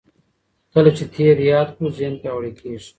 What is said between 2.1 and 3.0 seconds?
پیاوړی کېږي.